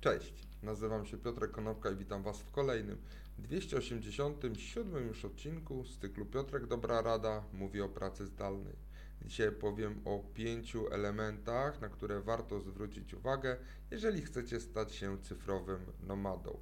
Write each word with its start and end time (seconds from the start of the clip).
Cześć, 0.00 0.48
nazywam 0.62 1.06
się 1.06 1.18
Piotrek 1.18 1.50
Konopka 1.50 1.90
i 1.90 1.96
witam 1.96 2.22
Was 2.22 2.40
w 2.40 2.50
kolejnym 2.50 2.98
287 3.38 5.06
już 5.06 5.24
odcinku 5.24 5.84
z 5.84 5.98
cyklu 5.98 6.26
Piotrek 6.26 6.66
Dobra 6.66 7.02
Rada 7.02 7.44
mówi 7.52 7.80
o 7.80 7.88
pracy 7.88 8.26
zdalnej. 8.26 8.76
Dzisiaj 9.22 9.52
powiem 9.52 10.00
o 10.04 10.24
pięciu 10.34 10.88
elementach, 10.92 11.80
na 11.80 11.88
które 11.88 12.20
warto 12.20 12.60
zwrócić 12.60 13.14
uwagę, 13.14 13.56
jeżeli 13.90 14.22
chcecie 14.22 14.60
stać 14.60 14.94
się 14.94 15.18
cyfrowym 15.22 15.80
nomadą. 16.06 16.58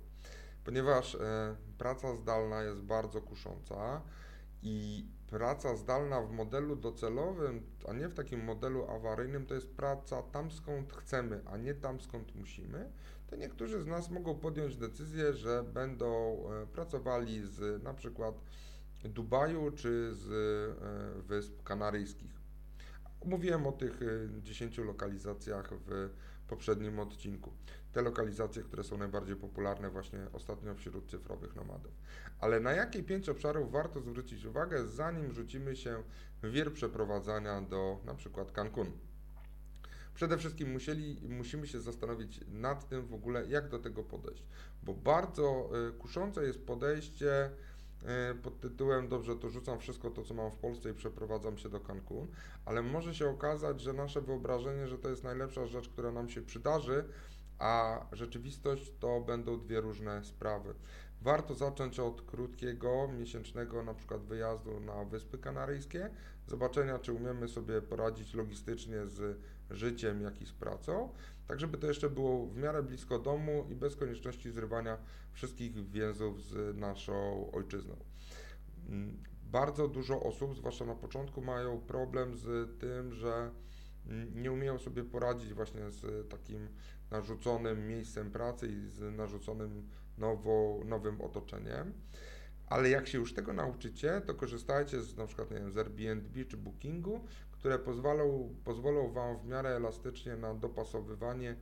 Ponieważ 0.64 1.14
e, 1.14 1.56
praca 1.78 2.16
zdalna 2.16 2.62
jest 2.62 2.80
bardzo 2.80 3.22
kusząca 3.22 4.02
i 4.62 5.06
praca 5.26 5.76
zdalna 5.76 6.22
w 6.22 6.32
modelu 6.32 6.76
docelowym, 6.76 7.62
a 7.88 7.92
nie 7.92 8.08
w 8.08 8.14
takim 8.14 8.44
modelu 8.44 8.90
awaryjnym, 8.90 9.46
to 9.46 9.54
jest 9.54 9.70
praca 9.70 10.22
tam 10.22 10.50
skąd 10.50 10.92
chcemy, 10.92 11.40
a 11.46 11.56
nie 11.56 11.74
tam 11.74 12.00
skąd 12.00 12.34
musimy, 12.34 12.90
to 13.26 13.36
niektórzy 13.36 13.82
z 13.82 13.86
nas 13.86 14.10
mogą 14.10 14.34
podjąć 14.34 14.76
decyzję, 14.76 15.32
że 15.32 15.64
będą 15.74 16.38
e, 16.62 16.66
pracowali 16.66 17.46
z 17.46 17.82
na 17.82 17.94
przykład 17.94 18.34
Dubaju 19.04 19.70
czy 19.70 20.14
z 20.14 20.28
e, 20.28 21.22
Wysp 21.22 21.62
Kanaryjskich. 21.62 22.30
Mówiłem 23.24 23.66
o 23.66 23.72
tych 23.72 24.00
10 24.42 24.78
e, 24.78 24.84
lokalizacjach 24.84 25.70
w 25.86 26.10
poprzednim 26.48 26.98
odcinku. 26.98 27.52
Te 27.92 28.02
lokalizacje, 28.02 28.62
które 28.62 28.84
są 28.84 28.98
najbardziej 28.98 29.36
popularne 29.36 29.90
właśnie 29.90 30.18
ostatnio 30.32 30.74
wśród 30.74 31.10
cyfrowych 31.10 31.56
nomadów. 31.56 31.92
Ale 32.40 32.60
na 32.60 32.72
jakie 32.72 33.02
pięć 33.02 33.28
obszarów 33.28 33.72
warto 33.72 34.00
zwrócić 34.00 34.44
uwagę, 34.44 34.86
zanim 34.86 35.32
rzucimy 35.32 35.76
się 35.76 36.02
w 36.42 36.50
wir 36.50 36.72
przeprowadzania 36.72 37.60
do 37.60 38.00
na 38.04 38.14
przykład 38.14 38.52
Cancun? 38.52 38.92
Przede 40.16 40.38
wszystkim 40.38 40.72
musieli, 40.72 41.20
musimy 41.28 41.66
się 41.66 41.80
zastanowić 41.80 42.40
nad 42.48 42.88
tym 42.88 43.06
w 43.06 43.14
ogóle, 43.14 43.46
jak 43.46 43.68
do 43.68 43.78
tego 43.78 44.02
podejść, 44.02 44.42
bo 44.82 44.94
bardzo 44.94 45.70
e, 45.88 45.92
kuszące 45.92 46.44
jest 46.44 46.66
podejście 46.66 47.50
e, 48.04 48.34
pod 48.42 48.60
tytułem 48.60 49.08
dobrze, 49.08 49.36
to 49.36 49.50
rzucam 49.50 49.78
wszystko 49.78 50.10
to, 50.10 50.22
co 50.22 50.34
mam 50.34 50.50
w 50.50 50.56
Polsce 50.56 50.90
i 50.90 50.94
przeprowadzam 50.94 51.58
się 51.58 51.68
do 51.68 51.80
Cancun, 51.80 52.26
ale 52.64 52.82
może 52.82 53.14
się 53.14 53.28
okazać, 53.28 53.80
że 53.80 53.92
nasze 53.92 54.20
wyobrażenie, 54.20 54.88
że 54.88 54.98
to 54.98 55.08
jest 55.08 55.24
najlepsza 55.24 55.66
rzecz, 55.66 55.88
która 55.88 56.12
nam 56.12 56.28
się 56.28 56.42
przydarzy, 56.42 57.04
a 57.58 58.00
rzeczywistość 58.12 58.92
to 59.00 59.20
będą 59.20 59.60
dwie 59.60 59.80
różne 59.80 60.24
sprawy. 60.24 60.74
Warto 61.26 61.54
zacząć 61.54 62.00
od 62.00 62.22
krótkiego, 62.22 63.08
miesięcznego 63.18 63.82
na 63.82 63.94
przykład 63.94 64.24
wyjazdu 64.24 64.80
na 64.80 65.04
Wyspy 65.04 65.38
Kanaryjskie, 65.38 66.10
zobaczenia, 66.46 66.98
czy 66.98 67.12
umiemy 67.12 67.48
sobie 67.48 67.82
poradzić 67.82 68.34
logistycznie 68.34 69.06
z 69.06 69.38
życiem, 69.70 70.22
jak 70.22 70.42
i 70.42 70.46
z 70.46 70.52
pracą, 70.52 71.12
tak 71.48 71.60
żeby 71.60 71.78
to 71.78 71.86
jeszcze 71.86 72.10
było 72.10 72.46
w 72.46 72.56
miarę 72.56 72.82
blisko 72.82 73.18
domu 73.18 73.66
i 73.70 73.74
bez 73.74 73.96
konieczności 73.96 74.50
zrywania 74.50 74.98
wszystkich 75.32 75.90
więzów 75.90 76.42
z 76.42 76.76
naszą 76.76 77.50
ojczyzną. 77.52 77.96
Mm, 78.88 79.22
bardzo 79.44 79.88
dużo 79.88 80.20
osób, 80.20 80.56
zwłaszcza 80.56 80.84
na 80.84 80.94
początku, 80.94 81.42
mają 81.42 81.80
problem 81.80 82.36
z 82.36 82.78
tym, 82.80 83.14
że 83.14 83.50
nie 84.34 84.52
umieją 84.52 84.78
sobie 84.78 85.04
poradzić 85.04 85.54
właśnie 85.54 85.90
z 85.90 86.28
takim 86.28 86.68
narzuconym 87.10 87.88
miejscem 87.88 88.30
pracy 88.30 88.68
i 88.68 88.86
z 88.86 89.16
narzuconym 89.16 89.88
nowo, 90.18 90.80
nowym 90.84 91.20
otoczeniem. 91.20 91.92
Ale 92.66 92.90
jak 92.90 93.06
się 93.08 93.18
już 93.18 93.34
tego 93.34 93.52
nauczycie, 93.52 94.22
to 94.26 94.34
korzystajcie 94.34 95.00
z 95.02 95.16
na 95.16 95.26
przykład 95.26 95.50
nie 95.50 95.56
wiem, 95.56 95.70
z 95.70 95.78
Airbnb 95.78 96.44
czy 96.44 96.56
Bookingu, 96.56 97.24
które 97.52 97.78
pozwolą, 97.78 98.54
pozwolą 98.64 99.12
Wam 99.12 99.38
w 99.38 99.46
miarę 99.46 99.76
elastycznie 99.76 100.36
na 100.36 100.54
dopasowywanie 100.54 101.56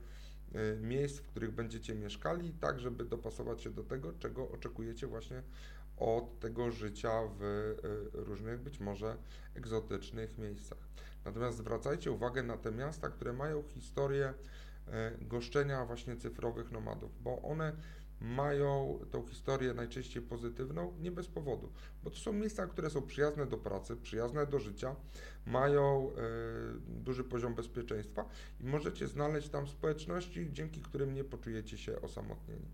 y, 0.55 0.79
miejsc, 0.81 1.19
w 1.19 1.27
których 1.27 1.51
będziecie 1.51 1.95
mieszkali, 1.95 2.53
tak 2.53 2.79
żeby 2.79 3.05
dopasować 3.05 3.61
się 3.61 3.69
do 3.69 3.83
tego, 3.83 4.13
czego 4.19 4.49
oczekujecie 4.49 5.07
właśnie 5.07 5.43
od 5.97 6.39
tego 6.39 6.71
życia 6.71 7.21
w 7.39 7.43
y, 7.43 8.09
różnych, 8.13 8.59
być 8.59 8.79
może 8.79 9.17
egzotycznych 9.55 10.37
miejscach. 10.37 10.87
Natomiast 11.25 11.57
zwracajcie 11.57 12.11
uwagę 12.11 12.43
na 12.43 12.57
te 12.57 12.71
miasta, 12.71 13.09
które 13.09 13.33
mają 13.33 13.63
historię 13.63 14.33
y, 14.87 14.91
goszczenia 15.25 15.85
właśnie 15.85 16.15
cyfrowych 16.15 16.71
nomadów, 16.71 17.23
bo 17.23 17.41
one 17.41 17.73
mają 18.21 18.99
tą 19.11 19.27
historię 19.27 19.73
najczęściej 19.73 20.23
pozytywną, 20.23 20.93
nie 20.99 21.11
bez 21.11 21.27
powodu, 21.27 21.71
bo 22.03 22.09
to 22.09 22.17
są 22.17 22.33
miejsca, 22.33 22.67
które 22.67 22.89
są 22.89 23.01
przyjazne 23.01 23.45
do 23.45 23.57
pracy, 23.57 23.95
przyjazne 23.95 24.45
do 24.45 24.59
życia, 24.59 24.95
mają 25.45 26.11
e, 26.11 26.13
duży 26.87 27.23
poziom 27.23 27.55
bezpieczeństwa 27.55 28.29
i 28.59 28.63
możecie 28.63 29.07
znaleźć 29.07 29.49
tam 29.49 29.67
społeczności, 29.67 30.47
dzięki 30.51 30.81
którym 30.81 31.13
nie 31.13 31.23
poczujecie 31.23 31.77
się 31.77 32.01
osamotnieni. 32.01 32.67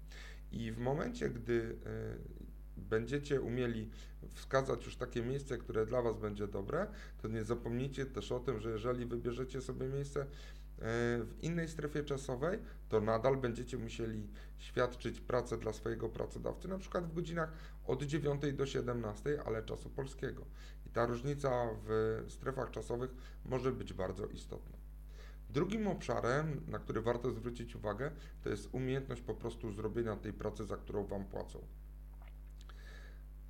I 0.52 0.72
w 0.72 0.80
momencie, 0.80 1.30
gdy 1.30 1.76
e, 1.86 2.51
będziecie 2.82 3.42
umieli 3.42 3.90
wskazać 4.34 4.86
już 4.86 4.96
takie 4.96 5.22
miejsce, 5.22 5.58
które 5.58 5.86
dla 5.86 6.02
Was 6.02 6.18
będzie 6.18 6.48
dobre, 6.48 6.88
to 7.22 7.28
nie 7.28 7.44
zapomnijcie 7.44 8.06
też 8.06 8.32
o 8.32 8.40
tym, 8.40 8.60
że 8.60 8.72
jeżeli 8.72 9.06
wybierzecie 9.06 9.62
sobie 9.62 9.88
miejsce, 9.88 10.26
w 10.78 11.38
innej 11.42 11.68
strefie 11.68 12.04
czasowej, 12.04 12.60
to 12.90 13.02
nadal 13.02 13.38
będziecie 13.38 13.78
musieli 13.78 14.28
świadczyć 14.58 15.22
pracę 15.22 15.58
dla 15.58 15.74
swojego 15.74 16.10
pracodawcy, 16.10 16.68
na 16.68 16.78
przykład 16.78 17.06
w 17.06 17.14
godzinach 17.14 17.52
od 17.86 18.04
9 18.04 18.42
do 18.54 18.66
17, 18.66 19.44
ale 19.46 19.64
czasu 19.64 19.90
polskiego. 19.90 20.46
I 20.88 20.90
ta 20.90 21.06
różnica 21.06 21.68
w 21.88 22.26
strefach 22.30 22.72
czasowych 22.72 23.12
może 23.46 23.72
być 23.72 23.94
bardzo 23.94 24.26
istotna. 24.28 24.78
Drugim 25.50 25.88
obszarem, 25.88 26.62
na 26.68 26.80
który 26.80 27.02
warto 27.02 27.32
zwrócić 27.32 27.76
uwagę, 27.76 28.12
to 28.44 28.50
jest 28.50 28.70
umiejętność 28.72 29.22
po 29.22 29.36
prostu 29.36 29.72
zrobienia 29.72 30.16
tej 30.16 30.34
pracy, 30.34 30.66
za 30.66 30.78
którą 30.78 31.06
Wam 31.06 31.26
płacą. 31.26 31.60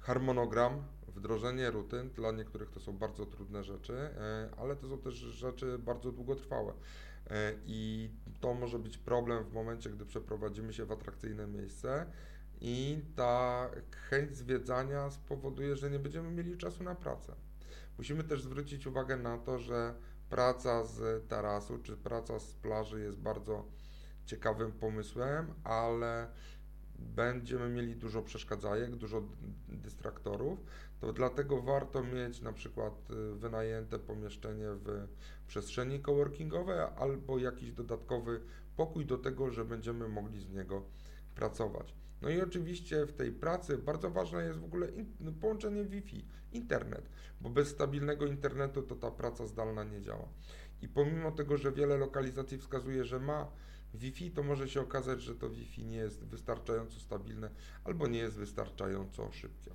Harmonogram, 0.01 0.83
wdrożenie 1.07 1.71
rutyn, 1.71 2.09
dla 2.09 2.31
niektórych 2.31 2.69
to 2.69 2.79
są 2.79 2.97
bardzo 2.97 3.25
trudne 3.25 3.63
rzeczy, 3.63 3.93
e, 3.93 4.49
ale 4.57 4.75
to 4.75 4.89
są 4.89 4.97
też 4.97 5.13
rzeczy 5.13 5.79
bardzo 5.79 6.11
długotrwałe. 6.11 6.73
E, 7.29 7.53
I 7.65 8.09
to 8.39 8.53
może 8.53 8.79
być 8.79 8.97
problem 8.97 9.43
w 9.43 9.53
momencie, 9.53 9.89
gdy 9.89 10.05
przeprowadzimy 10.05 10.73
się 10.73 10.85
w 10.85 10.91
atrakcyjne 10.91 11.47
miejsce 11.47 12.05
i 12.61 13.01
ta 13.15 13.69
chęć 14.09 14.37
zwiedzania 14.37 15.11
spowoduje, 15.11 15.75
że 15.75 15.89
nie 15.89 15.99
będziemy 15.99 16.31
mieli 16.31 16.57
czasu 16.57 16.83
na 16.83 16.95
pracę. 16.95 17.35
Musimy 17.97 18.23
też 18.23 18.43
zwrócić 18.43 18.87
uwagę 18.87 19.17
na 19.17 19.37
to, 19.37 19.59
że 19.59 19.95
praca 20.29 20.83
z 20.83 21.27
tarasu 21.27 21.77
czy 21.77 21.97
praca 21.97 22.39
z 22.39 22.53
plaży 22.53 23.01
jest 23.01 23.17
bardzo 23.17 23.65
ciekawym 24.25 24.71
pomysłem, 24.71 25.53
ale 25.63 26.27
będziemy 27.01 27.69
mieli 27.69 27.95
dużo 27.95 28.21
przeszkadzajek, 28.21 28.95
dużo 28.95 29.23
dystraktorów, 29.67 30.59
to 30.99 31.13
dlatego 31.13 31.61
warto 31.61 32.03
mieć 32.03 32.41
na 32.41 32.53
przykład 32.53 32.93
y, 33.11 33.35
wynajęte 33.35 33.99
pomieszczenie 33.99 34.65
w 34.67 35.07
przestrzeni 35.47 35.99
coworkingowej 35.99 36.79
albo 36.95 37.39
jakiś 37.39 37.71
dodatkowy 37.71 38.41
pokój 38.75 39.05
do 39.05 39.17
tego, 39.17 39.51
że 39.51 39.65
będziemy 39.65 40.07
mogli 40.07 40.41
z 40.41 40.49
niego 40.49 40.83
pracować. 41.35 41.95
No 42.21 42.29
i 42.29 42.41
oczywiście 42.41 43.05
w 43.05 43.13
tej 43.13 43.31
pracy 43.31 43.77
bardzo 43.77 44.09
ważne 44.09 44.43
jest 44.43 44.59
w 44.59 44.63
ogóle 44.63 44.87
no, 45.19 45.31
połączenie 45.31 45.85
Wi-Fi, 45.85 46.25
internet, 46.51 47.09
bo 47.41 47.49
bez 47.49 47.67
stabilnego 47.67 48.25
internetu 48.25 48.81
to 48.81 48.95
ta 48.95 49.11
praca 49.11 49.47
zdalna 49.47 49.83
nie 49.83 50.01
działa. 50.01 50.27
I 50.81 50.87
pomimo 50.87 51.31
tego, 51.31 51.57
że 51.57 51.71
wiele 51.71 51.97
lokalizacji 51.97 52.57
wskazuje, 52.57 53.05
że 53.05 53.19
ma 53.19 53.47
Wi-Fi, 53.93 54.31
to 54.31 54.43
może 54.43 54.69
się 54.69 54.81
okazać, 54.81 55.21
że 55.21 55.35
to 55.35 55.49
Wi-Fi 55.49 55.85
nie 55.85 55.97
jest 55.97 56.25
wystarczająco 56.25 56.99
stabilne 56.99 57.49
albo 57.83 58.07
nie 58.07 58.19
jest 58.19 58.37
wystarczająco 58.37 59.31
szybkie. 59.31 59.71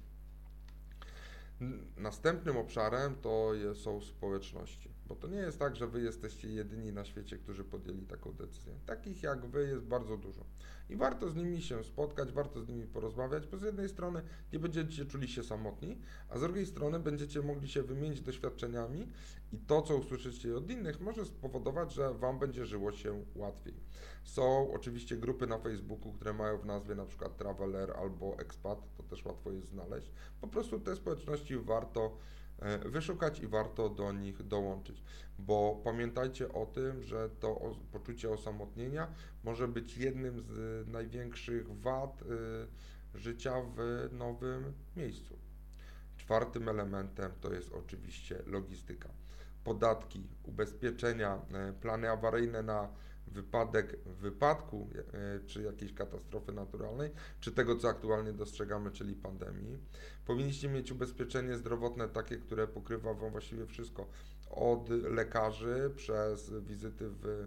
Następnym 1.97 2.57
obszarem 2.57 3.15
to 3.15 3.53
są 3.75 4.01
społeczności, 4.01 4.91
bo 5.09 5.17
to 5.17 5.29
nie 5.29 5.39
jest 5.39 5.59
tak, 5.59 5.77
że 5.77 5.87
wy 5.87 6.01
jesteście 6.01 6.49
jedyni 6.49 6.93
na 6.93 7.05
świecie, 7.05 7.39
którzy 7.39 7.65
podjęli 7.65 8.07
taką 8.07 8.33
decyzję. 8.33 8.73
Takich 8.87 9.23
jak 9.23 9.47
wy 9.47 9.69
jest 9.69 9.85
bardzo 9.85 10.17
dużo. 10.17 10.45
I 10.89 10.97
warto 10.97 11.31
z 11.31 11.35
nimi 11.35 11.63
się 11.63 11.85
spotkać, 11.85 12.33
warto 12.33 12.61
z 12.61 12.69
nimi 12.69 12.87
porozmawiać, 12.87 13.47
bo 13.47 13.59
z 13.59 13.63
jednej 13.63 13.89
strony 13.89 14.23
nie 14.53 14.59
będziecie 14.59 15.07
czuli 15.07 15.29
się 15.29 15.43
samotni, 15.43 16.01
a 16.29 16.39
z 16.39 16.41
drugiej 16.41 16.67
strony 16.67 17.01
będziecie 17.01 17.43
mogli 17.43 17.69
się 17.69 17.83
wymienić 17.83 18.21
doświadczeniami 18.21 19.09
i 19.53 19.59
to, 19.59 19.83
co 19.83 19.97
usłyszycie 19.97 20.57
od 20.57 20.71
innych, 20.71 21.01
może 21.01 21.25
spowodować, 21.25 21.95
że 21.95 22.15
Wam 22.15 22.39
będzie 22.39 22.67
żyło 22.67 22.93
się 22.93 23.25
łatwiej. 23.35 23.75
Są 24.25 24.73
oczywiście 24.73 25.17
grupy 25.17 25.47
na 25.47 25.59
Facebooku, 25.59 26.13
które 26.13 26.33
mają 26.33 26.59
w 26.59 26.67
nazwie 26.67 26.95
na 26.95 27.07
przykład 27.07 27.37
Traveler 27.37 27.91
albo 27.91 28.39
Expat, 28.39 28.79
to 28.97 29.03
też 29.03 29.25
łatwo 29.25 29.53
jest 29.53 29.69
znaleźć. 29.69 30.13
Po 30.41 30.49
prostu 30.49 30.81
te 30.81 30.97
społeczności 30.97 31.57
warto 31.57 32.19
wyszukać 32.85 33.41
i 33.41 33.47
warto 33.47 33.89
do 33.89 34.13
nich 34.13 34.43
dołączyć, 34.43 35.03
bo 35.39 35.81
pamiętajcie 35.85 36.53
o 36.53 36.67
tym, 36.67 37.03
że 37.03 37.31
to 37.41 37.77
poczucie 37.93 38.31
osamotnienia 38.31 39.09
może 39.45 39.69
być 39.69 39.97
jednym 39.97 40.41
z 40.41 40.89
największych 40.89 41.81
wad 41.81 42.23
e, 42.23 43.19
życia 43.19 43.55
w 43.77 44.09
nowym 44.13 44.73
miejscu. 44.97 45.39
Czwartym 46.17 46.69
elementem 46.69 47.33
to 47.41 47.53
jest 47.53 47.73
oczywiście 47.73 48.43
logistyka. 48.47 49.09
Podatki, 49.65 50.27
ubezpieczenia, 50.45 51.41
e, 51.53 51.73
plany 51.73 52.11
awaryjne 52.11 52.63
na 52.63 52.89
wypadek 53.27 53.99
wypadku 54.05 54.91
e, 55.13 55.41
czy 55.47 55.63
jakiejś 55.63 55.95
katastrofy 55.95 56.53
naturalnej, 56.53 57.11
czy 57.41 57.53
tego, 57.53 57.77
co 57.77 57.89
aktualnie 57.89 58.33
dostrzegamy, 58.33 58.91
czyli 58.91 59.15
pandemii. 59.15 59.79
Powinniście 60.27 60.69
mieć 60.69 60.93
ubezpieczenie 60.93 61.57
zdrowotne 61.57 62.09
takie, 62.09 62.37
które 62.37 62.67
pokrywa 62.67 63.15
Wam 63.15 63.31
właściwie 63.31 63.67
wszystko. 63.67 64.07
Od 64.51 64.89
lekarzy 64.89 65.91
przez 65.97 66.53
wizyty 66.55 67.09
w, 67.09 67.27
e, 67.27 67.47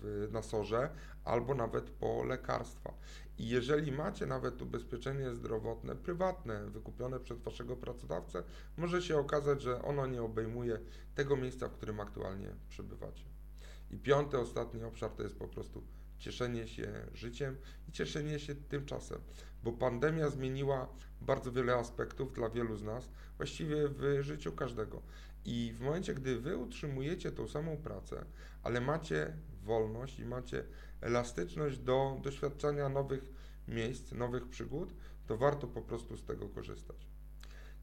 w 0.00 0.28
nasorze, 0.32 0.90
albo 1.24 1.54
nawet 1.54 1.90
po 1.90 2.24
lekarstwa. 2.24 2.94
I 3.38 3.48
jeżeli 3.48 3.92
macie 3.92 4.26
nawet 4.26 4.62
ubezpieczenie 4.62 5.34
zdrowotne 5.34 5.96
prywatne, 5.96 6.66
wykupione 6.66 7.20
przez 7.20 7.38
waszego 7.40 7.76
pracodawcę, 7.76 8.42
może 8.76 9.02
się 9.02 9.18
okazać, 9.18 9.62
że 9.62 9.82
ono 9.82 10.06
nie 10.06 10.22
obejmuje 10.22 10.78
tego 11.14 11.36
miejsca, 11.36 11.68
w 11.68 11.72
którym 11.72 12.00
aktualnie 12.00 12.48
przebywacie. 12.68 13.39
I 13.90 13.98
piąty, 13.98 14.38
ostatni 14.38 14.84
obszar 14.84 15.10
to 15.10 15.22
jest 15.22 15.38
po 15.38 15.48
prostu 15.48 15.82
cieszenie 16.18 16.68
się 16.68 17.06
życiem 17.14 17.56
i 17.88 17.92
cieszenie 17.92 18.38
się 18.38 18.54
tym 18.54 18.86
czasem, 18.86 19.20
bo 19.62 19.72
pandemia 19.72 20.30
zmieniła 20.30 20.88
bardzo 21.20 21.52
wiele 21.52 21.74
aspektów 21.74 22.32
dla 22.32 22.50
wielu 22.50 22.76
z 22.76 22.82
nas, 22.82 23.10
właściwie 23.36 23.88
w 23.88 24.18
życiu 24.20 24.52
każdego. 24.52 25.02
I 25.44 25.72
w 25.76 25.80
momencie, 25.80 26.14
gdy 26.14 26.40
wy 26.40 26.56
utrzymujecie 26.56 27.32
tą 27.32 27.48
samą 27.48 27.76
pracę, 27.76 28.24
ale 28.62 28.80
macie 28.80 29.36
wolność 29.62 30.18
i 30.18 30.24
macie 30.24 30.64
elastyczność 31.00 31.78
do 31.78 32.16
doświadczania 32.22 32.88
nowych 32.88 33.32
miejsc, 33.68 34.12
nowych 34.12 34.48
przygód, 34.48 34.94
to 35.26 35.36
warto 35.36 35.66
po 35.66 35.82
prostu 35.82 36.16
z 36.16 36.24
tego 36.24 36.48
korzystać. 36.48 37.06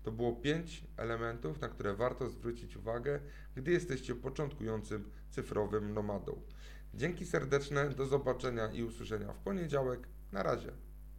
To 0.08 0.12
było 0.12 0.36
pięć 0.36 0.84
elementów, 0.98 1.62
na 1.62 1.70
które 1.70 1.96
warto 1.96 2.30
zwrócić 2.30 2.78
uwagę, 2.78 3.20
gdy 3.56 3.72
jesteście 3.72 4.16
początkującym 4.16 5.12
cyfrowym 5.30 5.94
nomadą. 5.94 6.42
Dzięki 6.94 7.26
serdeczne, 7.26 7.90
do 7.90 8.06
zobaczenia 8.06 8.72
i 8.72 8.84
usłyszenia 8.84 9.34
w 9.34 9.40
poniedziałek. 9.40 10.08
Na 10.32 10.44
razie. 10.44 10.72